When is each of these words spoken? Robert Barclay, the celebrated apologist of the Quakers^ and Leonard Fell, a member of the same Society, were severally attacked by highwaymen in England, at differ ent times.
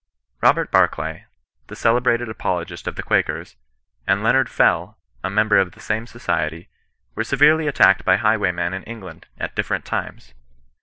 Robert 0.41 0.71
Barclay, 0.71 1.25
the 1.67 1.75
celebrated 1.75 2.27
apologist 2.27 2.87
of 2.87 2.95
the 2.95 3.03
Quakers^ 3.03 3.53
and 4.07 4.23
Leonard 4.23 4.49
Fell, 4.49 4.97
a 5.23 5.29
member 5.29 5.59
of 5.59 5.73
the 5.73 5.79
same 5.79 6.07
Society, 6.07 6.69
were 7.13 7.23
severally 7.23 7.67
attacked 7.67 8.03
by 8.03 8.15
highwaymen 8.17 8.73
in 8.73 8.81
England, 8.85 9.27
at 9.37 9.55
differ 9.55 9.75
ent 9.75 9.85
times. 9.85 10.33